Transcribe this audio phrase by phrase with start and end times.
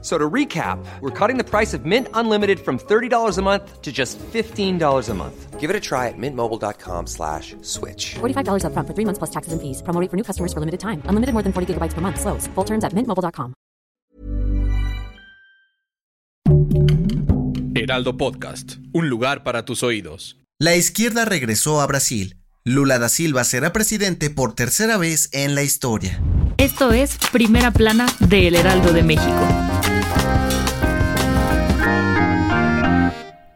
[0.00, 3.90] So to recap, we're cutting the price of Mint Unlimited from $30 a month to
[3.90, 5.58] just $15 a month.
[5.58, 8.14] Give it a try at mintmobile.com slash switch.
[8.20, 9.82] $45 upfront for three months plus taxes and fees.
[9.82, 11.02] Promo rate for new customers for limited time.
[11.08, 12.20] Unlimited more than 40 gigabytes per month.
[12.20, 12.46] Slows.
[12.54, 13.54] Full terms at mintmobile.com.
[17.74, 20.36] Heraldo Podcast, un lugar para tus oídos.
[20.60, 22.36] La izquierda regresó a Brasil.
[22.64, 26.20] Lula da Silva será presidente por tercera vez en la historia.
[26.58, 29.67] Esto es Primera Plana de El Heraldo de México.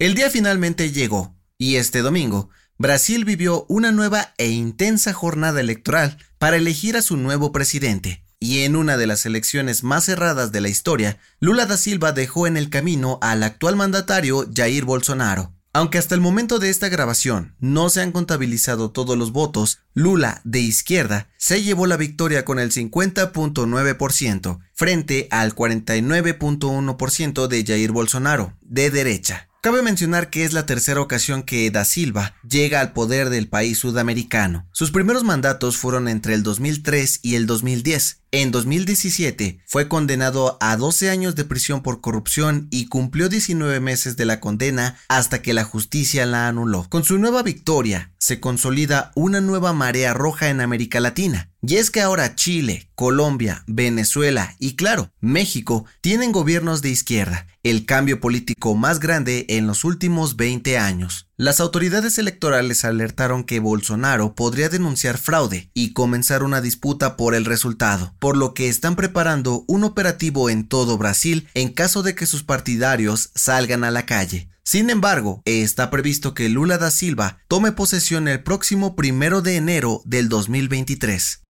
[0.00, 6.16] El día finalmente llegó, y este domingo, Brasil vivió una nueva e intensa jornada electoral
[6.38, 8.24] para elegir a su nuevo presidente.
[8.38, 12.46] Y en una de las elecciones más cerradas de la historia, Lula da Silva dejó
[12.46, 15.52] en el camino al actual mandatario Jair Bolsonaro.
[15.74, 20.40] Aunque hasta el momento de esta grabación no se han contabilizado todos los votos, Lula,
[20.44, 28.56] de izquierda, se llevó la victoria con el 50.9% frente al 49.1% de Jair Bolsonaro,
[28.62, 29.49] de derecha.
[29.62, 33.76] Cabe mencionar que es la tercera ocasión que Da Silva llega al poder del país
[33.76, 34.66] sudamericano.
[34.72, 38.22] Sus primeros mandatos fueron entre el 2003 y el 2010.
[38.32, 44.16] En 2017 fue condenado a 12 años de prisión por corrupción y cumplió 19 meses
[44.16, 46.86] de la condena hasta que la justicia la anuló.
[46.88, 51.49] Con su nueva victoria se consolida una nueva marea roja en América Latina.
[51.62, 57.84] Y es que ahora Chile, Colombia, Venezuela y claro, México tienen gobiernos de izquierda, el
[57.84, 61.28] cambio político más grande en los últimos 20 años.
[61.36, 67.44] Las autoridades electorales alertaron que Bolsonaro podría denunciar fraude y comenzar una disputa por el
[67.44, 72.24] resultado, por lo que están preparando un operativo en todo Brasil en caso de que
[72.24, 74.48] sus partidarios salgan a la calle.
[74.64, 80.00] Sin embargo, está previsto que Lula da Silva tome posesión el próximo primero de enero
[80.06, 81.42] del 2023.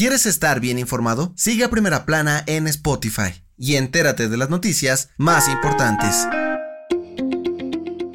[0.00, 1.34] ¿Quieres estar bien informado?
[1.36, 6.26] Sigue a Primera Plana en Spotify y entérate de las noticias más importantes.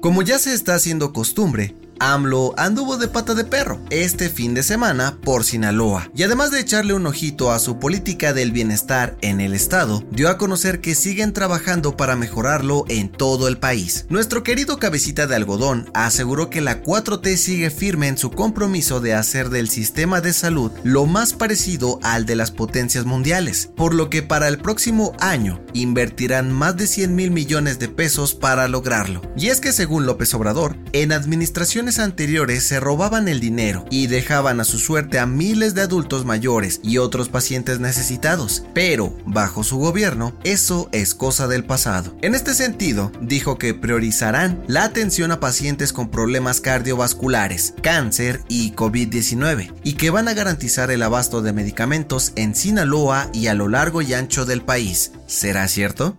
[0.00, 4.62] Como ya se está haciendo costumbre, AMLO anduvo de pata de perro este fin de
[4.62, 9.40] semana por Sinaloa y además de echarle un ojito a su política del bienestar en
[9.40, 14.06] el estado, dio a conocer que siguen trabajando para mejorarlo en todo el país.
[14.08, 19.14] Nuestro querido cabecita de algodón aseguró que la 4T sigue firme en su compromiso de
[19.14, 24.10] hacer del sistema de salud lo más parecido al de las potencias mundiales, por lo
[24.10, 29.22] que para el próximo año invertirán más de 100 mil millones de pesos para lograrlo.
[29.36, 34.60] Y es que según López Obrador, en administración anteriores se robaban el dinero y dejaban
[34.60, 39.78] a su suerte a miles de adultos mayores y otros pacientes necesitados, pero bajo su
[39.78, 42.14] gobierno eso es cosa del pasado.
[42.20, 48.72] En este sentido, dijo que priorizarán la atención a pacientes con problemas cardiovasculares, cáncer y
[48.72, 53.68] COVID-19 y que van a garantizar el abasto de medicamentos en Sinaloa y a lo
[53.68, 55.12] largo y ancho del país.
[55.26, 56.18] ¿Será cierto?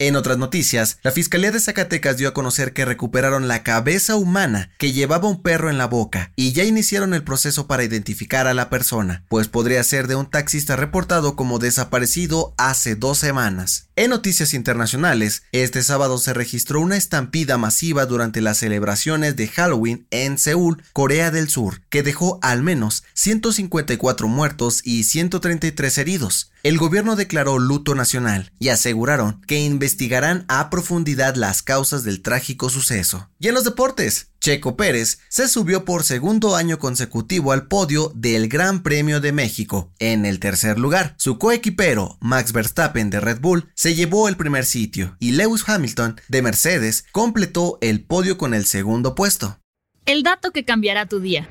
[0.00, 4.70] En otras noticias, la Fiscalía de Zacatecas dio a conocer que recuperaron la cabeza humana
[4.78, 8.54] que llevaba un perro en la boca y ya iniciaron el proceso para identificar a
[8.54, 13.88] la persona, pues podría ser de un taxista reportado como desaparecido hace dos semanas.
[13.96, 20.06] En noticias internacionales, este sábado se registró una estampida masiva durante las celebraciones de Halloween
[20.12, 26.52] en Seúl, Corea del Sur, que dejó al menos 154 muertos y 133 heridos.
[26.64, 32.68] El gobierno declaró luto nacional y aseguraron que investigarán a profundidad las causas del trágico
[32.68, 33.30] suceso.
[33.38, 38.48] Y en los deportes, Checo Pérez se subió por segundo año consecutivo al podio del
[38.48, 39.92] Gran Premio de México.
[40.00, 44.64] En el tercer lugar, su coequipero Max Verstappen de Red Bull se llevó el primer
[44.64, 49.60] sitio y Lewis Hamilton de Mercedes completó el podio con el segundo puesto.
[50.06, 51.48] El dato que cambiará tu día.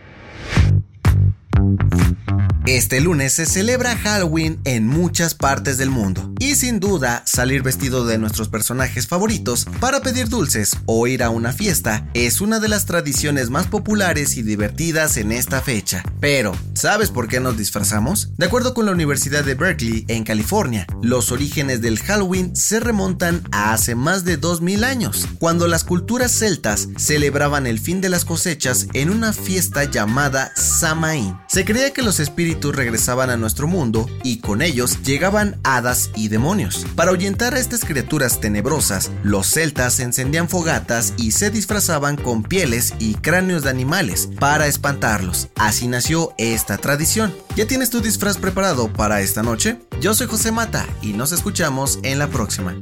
[2.68, 8.06] Este lunes se celebra Halloween en muchas partes del mundo y sin duda salir vestido
[8.06, 12.68] de nuestros personajes favoritos para pedir dulces o ir a una fiesta es una de
[12.68, 16.04] las tradiciones más populares y divertidas en esta fecha.
[16.20, 18.32] Pero, ¿sabes por qué nos disfrazamos?
[18.36, 23.44] De acuerdo con la Universidad de Berkeley en California, los orígenes del Halloween se remontan
[23.54, 28.26] a hace más de 2000 años, cuando las culturas celtas celebraban el fin de las
[28.26, 31.38] cosechas en una fiesta llamada Samaín.
[31.48, 36.28] Se creía que los espíritus regresaban a nuestro mundo y con ellos llegaban hadas y
[36.28, 36.86] demonios.
[36.96, 42.94] Para ahuyentar a estas criaturas tenebrosas, los celtas encendían fogatas y se disfrazaban con pieles
[43.00, 45.50] y cráneos de animales para espantarlos.
[45.56, 47.34] Así nació esta tradición.
[47.56, 49.80] ¿Ya tienes tu disfraz preparado para esta noche?
[50.02, 52.76] Yo soy José Mata y nos escuchamos en la próxima.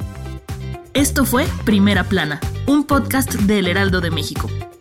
[0.93, 4.49] Esto fue Primera Plana, un podcast del Heraldo de México.